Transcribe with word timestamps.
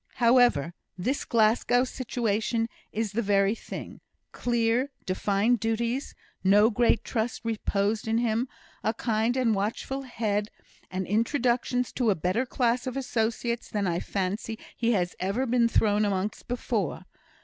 However, 0.15 0.73
this 0.97 1.25
Glasgow 1.25 1.83
situation 1.83 2.67
is 2.91 3.11
the 3.11 3.21
very 3.21 3.53
thing; 3.53 4.01
clear, 4.31 4.89
defined 5.05 5.59
duties, 5.59 6.15
no 6.43 6.71
great 6.71 7.03
trust 7.03 7.41
reposed 7.43 8.07
in 8.07 8.17
him, 8.17 8.47
a 8.83 8.95
kind 8.95 9.37
and 9.37 9.53
watchful 9.53 10.01
head, 10.01 10.49
and 10.89 11.05
introductions 11.05 11.91
to 11.91 12.09
a 12.09 12.15
better 12.15 12.47
class 12.47 12.87
of 12.87 12.97
associates 12.97 13.69
than 13.69 13.85
I 13.85 13.99
fancy 13.99 14.57
he 14.75 14.93
has 14.93 15.15
ever 15.19 15.45
been 15.45 15.67
thrown 15.67 16.03
amongst 16.03 16.47
before. 16.47 17.05